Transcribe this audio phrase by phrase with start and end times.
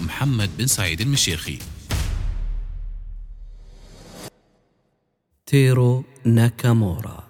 [0.00, 1.58] محمد بن سعيد المشيخي.
[5.46, 7.24] تيرو ناكامورا.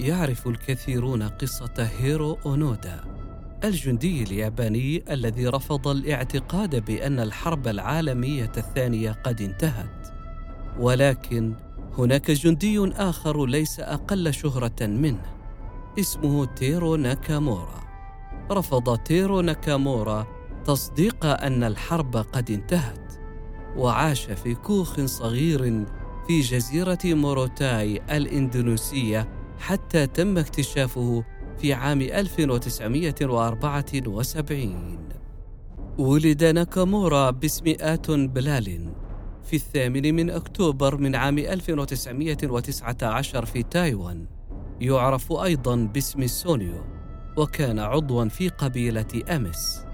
[0.00, 3.19] يعرف الكثيرون قصة هيرو أونودا.
[3.64, 10.08] الجندي الياباني الذي رفض الاعتقاد بأن الحرب العالمية الثانية قد انتهت.
[10.78, 11.54] ولكن
[11.98, 15.22] هناك جندي آخر ليس أقل شهرة منه
[15.98, 17.80] اسمه تيرو ناكامورا.
[18.50, 20.26] رفض تيرو ناكامورا
[20.64, 23.12] تصديق أن الحرب قد انتهت
[23.76, 25.84] وعاش في كوخ صغير
[26.26, 31.24] في جزيرة موروتاي الإندونيسية حتى تم اكتشافه
[31.60, 34.98] في عام 1974
[35.98, 38.92] ولد ناكامورا باسم آتون بلال
[39.44, 44.26] في الثامن من أكتوبر من عام 1919 في تايوان.
[44.80, 46.84] يعرف أيضا باسم سونيو
[47.36, 49.84] وكان عضوا في قبيلة أمس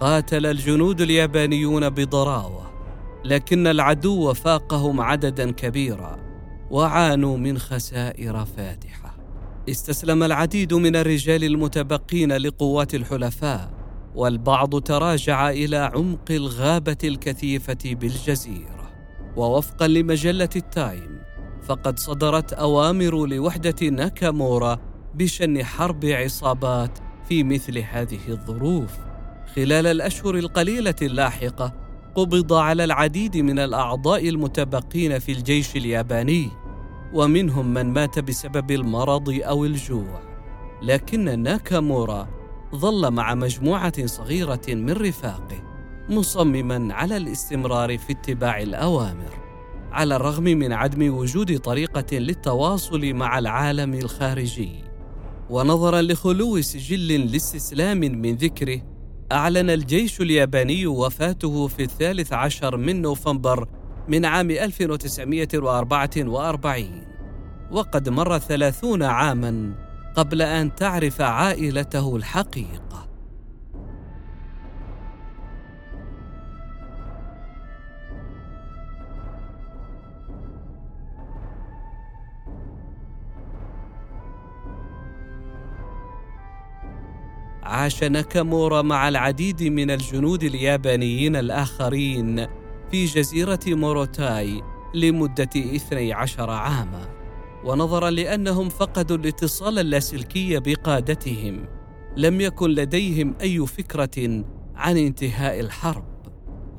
[0.00, 2.69] قاتل الجنود اليابانيون بضراوة.
[3.24, 6.18] لكن العدو فاقهم عددا كبيرا
[6.70, 9.16] وعانوا من خسائر فادحه
[9.68, 13.80] استسلم العديد من الرجال المتبقين لقوات الحلفاء
[14.14, 18.90] والبعض تراجع إلى عمق الغابة الكثيفة بالجزيرة.
[19.36, 21.20] ووفقا لمجلة التايم
[21.62, 24.78] فقد صدرت أوامر لوحدة ناكامورا
[25.14, 26.98] بشن حرب عصابات
[27.28, 28.92] في مثل هذه الظروف.
[29.56, 31.79] خلال الأشهر القليلة اللاحقة
[32.14, 36.48] قبض على العديد من الأعضاء المتبقين في الجيش الياباني
[37.14, 40.20] ومنهم من مات بسبب المرض أو الجوع.
[40.82, 42.28] لكن ناكامورا
[42.74, 45.62] ظل مع مجموعة صغيرة من رفاقه
[46.08, 49.40] مصمما على الاستمرار في اتباع الأوامر
[49.92, 54.84] على الرغم من عدم وجود طريقة للتواصل مع العالم الخارجي.
[55.50, 58.89] ونظرا لخلو سجل لاستسلام من ذكره
[59.32, 63.68] أعلن الجيش الياباني وفاته في الثالث عشر من نوفمبر
[64.08, 67.06] من عام 1944
[67.70, 69.74] وقد مر ثلاثون عاما
[70.16, 73.09] قبل أن تعرف عائلته الحقيقة.
[87.62, 92.46] عاش ناكامورا مع العديد من الجنود اليابانيين الآخرين
[92.90, 94.62] في جزيرة موروتاي
[94.94, 97.08] لمدة 12 عاما
[97.64, 101.66] ونظرا لأنهم فقدوا الاتصال اللاسلكي بقادتهم.
[102.16, 106.04] لم يكن لديهم أي فكرة عن انتهاء الحرب.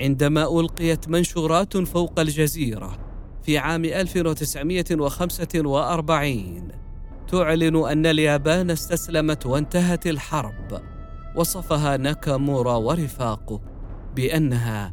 [0.00, 2.98] عندما ألقيت منشورات فوق الجزيرة
[3.42, 6.68] في عام 1945
[7.30, 10.82] تعلن أن اليابان استسلمت وانتهت الحرب
[11.36, 13.60] وصفها ناكامورا ورفاقه
[14.16, 14.92] بأنها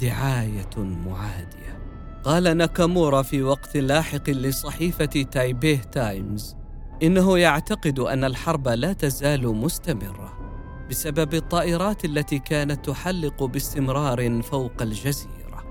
[0.00, 1.78] دعاية معادية.
[2.24, 6.56] قال ناكامورا في وقت لاحق لصحيفة تايبيه تايمز
[7.02, 10.38] إنه يعتقد أن الحرب لا تزال مستمرة
[10.90, 15.64] بسبب الطائرات التي كانت تحلق باستمرار فوق الجزيرة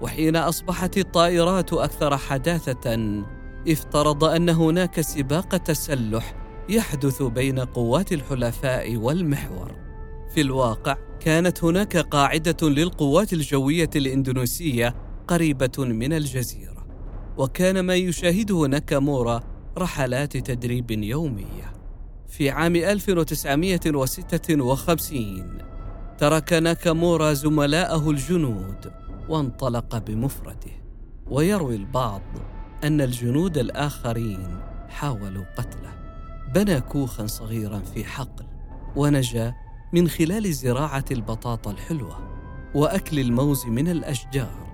[0.00, 3.22] وحين أصبحت الطائرات أكثر حداثة
[3.68, 6.34] افترض أن هناك سباق تسلح
[6.68, 9.74] يحدث بين قوات الحلفاء والمحور.
[10.34, 14.94] في الواقع كانت هناك قاعدة للقوات الجوية الإندونيسية
[15.28, 16.86] قريبة من الجزيرة
[17.38, 19.40] وكان ما يشاهده ناكامورا
[19.78, 21.72] رحلات تدريب يومية.
[22.28, 25.58] في عام 1956
[26.18, 28.92] ترك ناكامورا زملاءه الجنود
[29.28, 30.72] وانطلق بمفرده
[31.26, 32.22] ويروي البعض
[32.84, 35.92] أن الجنود الآخرين حاولوا قتله.
[36.54, 38.44] بنى كوخا صغيرا في حقل
[38.96, 39.54] ونجا
[39.92, 42.18] من خلال زراعة البطاطا الحلوة
[42.74, 44.72] وأكل الموز من الأشجار.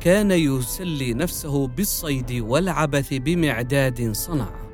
[0.00, 4.70] كان يسلي نفسه بالصيد والعبث بمعداد صنعه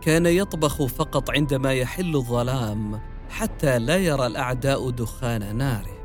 [0.00, 5.98] كان يطبخ فقط عندما يحل الظلام حتى لا يرى الأعداء دخان ناره.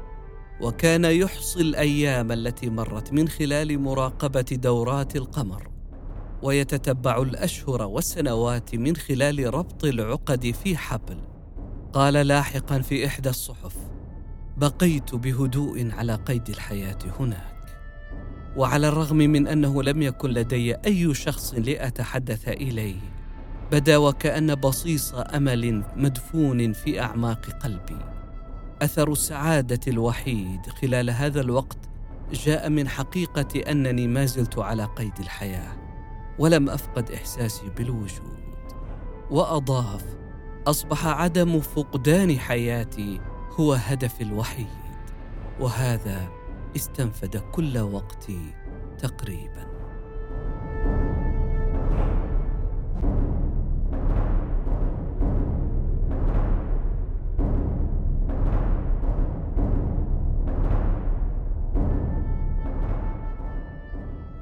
[0.61, 5.72] وكان يحصي الأيام التي مرت من خلال مراقبة دورات القمر.
[6.43, 11.17] ويتتبع الأشهر والسنوات من خلال ربط العقد في حبل.
[11.93, 13.75] قال لاحقا في إحدى الصحف
[14.57, 17.77] بقيت بهدوء على قيد الحياة هناك.
[18.57, 22.99] وعلى الرغم من أنه لم يكن لدي أي شخص لأتحدث إليه
[23.71, 27.99] بدا وكأن بصيص أمل مدفون في أعماق قلبي.
[28.81, 31.77] أثر السعاده الوحيد خلال هذا الوقت
[32.33, 35.82] جاء من حقيقة أنني ما زلت على قيد الحياة.
[36.39, 38.43] ولم أفقد إحساسي بالوجود
[39.31, 40.05] وأضاف
[40.67, 43.21] أصبح عدم فقدان حياتي
[43.59, 44.67] هو هدفي الوحيد
[45.59, 46.29] وهذا
[46.75, 48.53] استنفد كل وقتي
[48.99, 49.73] تقريبا.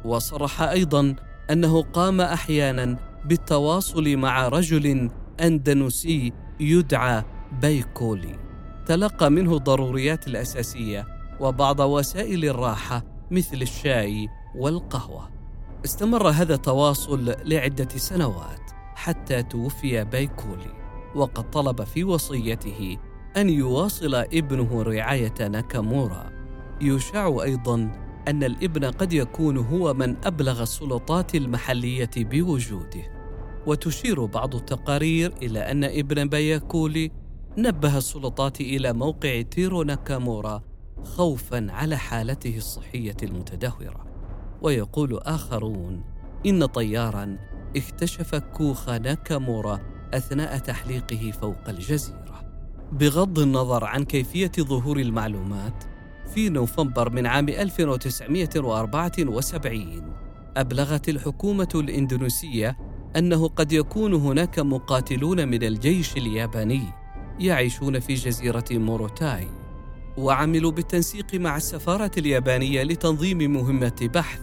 [0.06, 1.16] وصرح أيضا
[1.50, 5.10] أنه قام أحيانا بالتواصل مع رجل
[5.42, 7.24] اندونيسي يدعى
[7.62, 8.40] بيكولي.
[8.86, 11.08] تلقى منه الضروريات الأساسية
[11.40, 15.30] وبعض وسائل الراحة مثل الشاي والقهوة.
[15.86, 20.74] استمر هذا التواصل لعدة سنوات حتى توفي بايكولي
[21.16, 22.98] وقد طلب في وصيته
[23.38, 26.32] أن يواصل ابنه رعاية ناكامورا.
[26.82, 27.92] يشاع أيضا
[28.28, 33.22] أن الإبن قد يكون هو من أبلغ السلطات المحلية بوجوده.
[33.68, 37.12] وتشير بعض التقارير إلى أن ابن بايكولي
[37.58, 40.64] نبه السلطات إلى موقع تيرو ناكامورا
[41.04, 44.06] خوفا على حالته الصحية المتدهورة.
[44.62, 46.04] ويقول آخرون
[46.46, 47.38] إن طيارا
[47.76, 49.80] اكتشف كوخ ناكامورا
[50.14, 52.22] أثناء تحليقه فوق الجزيرة.
[52.92, 55.91] بغض النظر عن كيفية ظهور المعلومات
[56.34, 60.14] في نوفمبر من عام 1974
[60.58, 62.78] أبلغت الحكومة الإندونيسية
[63.18, 66.84] أنه قد يكون هناك مقاتلون من الجيش الياباني
[67.40, 69.48] يعيشون في جزيرة موروتاي
[70.18, 74.40] وعملوا بالتنسيق مع السفارة اليابانية لتنظيم مهمة بحث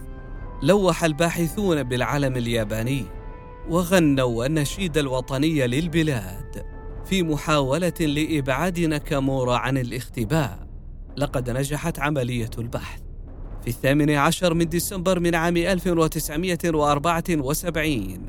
[0.63, 3.05] لوح الباحثون بالعلم الياباني
[3.69, 6.65] وغنوا النشيد الوطني للبلاد
[7.05, 10.68] في محاولة لإبعاد ناكامورا عن الاختباء.
[11.17, 12.99] لقد نجحت عملية البحث.
[13.61, 18.25] في الثامن عشر من ديسمبر من عام 1974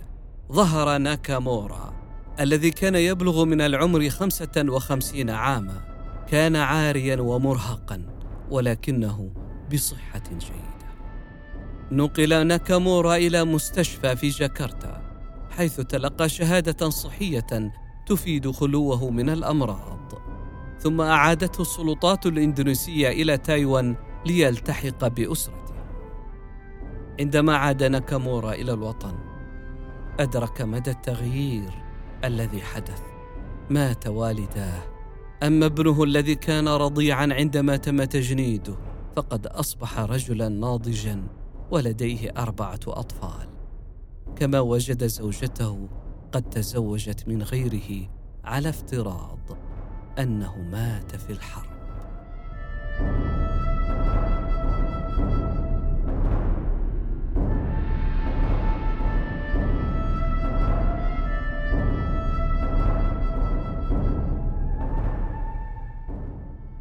[0.53, 1.95] ظهر ناكامورا
[2.41, 5.91] الذي كان يبلغ من العمر 55 عاماً
[6.31, 8.03] كان عاريا ومرهقا
[8.51, 9.31] ولكنه
[9.73, 10.71] بصحة جيدة.
[11.93, 15.03] نقل ناكامورا إلى مستشفى في جاكرتا
[15.51, 17.73] حيث تلقى شهادة صحية
[18.07, 19.90] تفيد خلوه من الأمراض.
[20.81, 23.97] ثم أعادته السلطات الإندونيسية إلى تايوان
[24.27, 25.75] ليلتحق بأسرته.
[27.21, 29.19] عندما عاد ناكامورا إلى الوطن
[30.21, 31.71] أدرك مدى التغيير
[32.25, 33.03] الذي حدث.
[33.71, 34.83] مات والداه
[35.43, 38.77] أما ابنه الذي كان رضيعا عندما تم تجنيده
[39.17, 41.23] فقد أصبح رجلا ناضجا
[41.71, 43.49] ولديه أربعة أطفال.
[44.37, 45.89] كما وجد زوجته
[46.33, 48.09] قد تزوجت من غيره
[48.45, 49.70] على افتراض.
[50.23, 51.71] أنه مات في الحرب.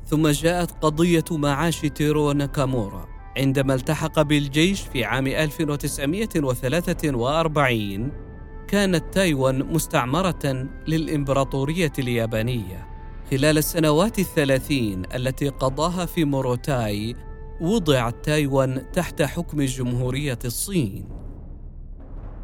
[0.05, 8.11] ثم جاءت قضية معاش تيرو ناكامورا عندما التحق بالجيش في عام 1943
[8.67, 12.88] كانت تايوان مستعمرة للإمبراطورية اليابانية.
[13.31, 17.15] خلال السنوات الثلاثين التي قضاها في موروتاي
[17.61, 21.05] وضعت تايوان تحت حكم جمهورية الصين.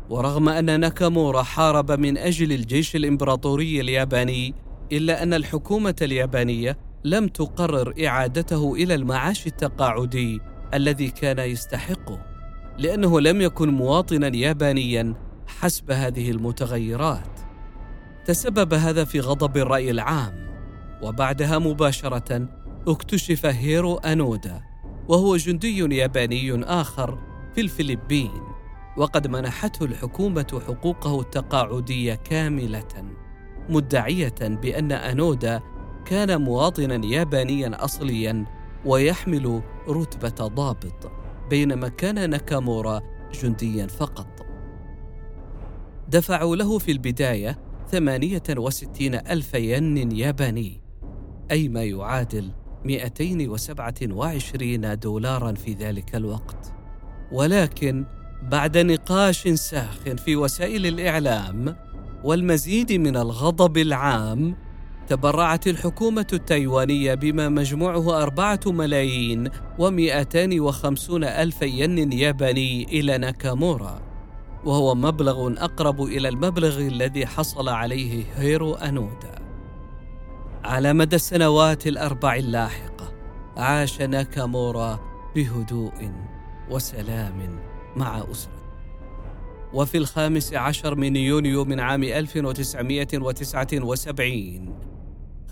[0.09, 4.53] ورغم أن ناكامورا حارب من أجل الجيش الإمبراطوري الياباني
[4.91, 10.39] إلا أن الحكومة اليابانية لم تقرر إعادته إلى المعاش التقاعدي
[10.73, 12.19] الذي كان يستحقه
[12.77, 15.13] لأنه لم يكن مواطنا يابانيا
[15.47, 17.39] حسب هذه المتغيرات.
[18.25, 20.44] تسبب هذا في غضب الرأي العام.
[21.05, 22.47] وبعدها مباشرة
[22.87, 24.61] اكتشف هيرو أنودا
[25.07, 27.19] وهو جندي ياباني آخر
[27.55, 28.41] في الفلبين
[28.97, 33.13] وقد منحته الحكومة حقوقه التقاعدية كاملة
[33.69, 35.61] مدعية بأن أنودا
[36.05, 38.45] كان مواطنا يابانيا أصليا
[38.85, 41.11] ويحمل رتبة ضابط
[41.49, 43.01] بينما كان ناكامورا
[43.41, 44.45] جنديا فقط.
[46.09, 47.57] دفعوا له في البداية
[47.91, 50.84] ثمانية وستين ألف ين ياباني.
[51.51, 52.51] أي ما يعادل
[52.85, 56.73] 227 دولارا في ذلك الوقت.
[57.31, 58.05] ولكن
[58.51, 61.75] بعد نقاش ساخ في وسائل الإعلام
[62.23, 64.55] والمزيد من الغضب العام
[65.07, 69.49] تبرعت الحكومة التايوانية بما مجموعه أربعة ملايين
[69.79, 74.01] ومئتان وخمسون ألف ين ياباني إلى ناكامورا.
[74.65, 79.44] وهو مبلغ أقرب إلى المبلغ الذي حصل عليه هيرو أنودا.
[80.65, 83.13] على مدى السنوات الأربع اللاحقة
[83.57, 84.99] عاش ناكامورا
[85.35, 86.11] بهدوء
[86.71, 87.59] وسلام
[87.95, 88.65] مع أسرته
[89.73, 94.79] وفي الخامس عشر من يونيو من عام 1979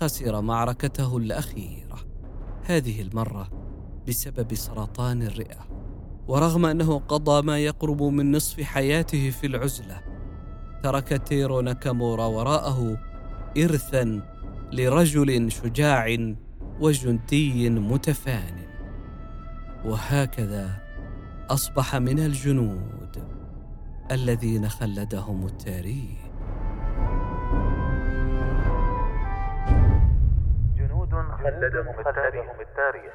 [0.00, 1.98] خسر معركته الأخيرة
[2.64, 3.50] هذه المرة
[4.08, 5.68] بسبب سرطان الرئة.
[6.28, 10.00] ورغم أنه قضى ما يقرب من نصف حياته في العزلة
[10.82, 12.98] ترك تيرو ناكامورا وراءه
[13.58, 14.33] إرثا
[14.74, 16.16] لرجل شجاع
[16.80, 18.56] وجندي متفان.
[19.84, 20.68] وهكذا
[21.50, 23.28] أصبح من الجنود
[24.10, 26.18] الذين خلدهم التاريخ.
[30.78, 31.12] جنود
[31.44, 31.94] خلدهم
[32.60, 33.14] التاريخ.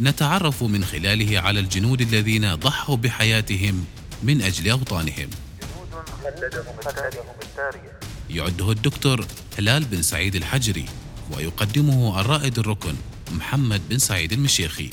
[0.00, 3.84] نتعرف من خلاله على الجنود الذين ضحوا بحياتهم
[4.22, 5.30] من أجل أوطانهم.
[8.30, 9.26] يعده الدكتور
[9.58, 10.84] هلال بن سعيد الحجري
[11.30, 12.94] ويقدمه الرائد الركن
[13.32, 14.90] محمد بن سعيد المشيخي.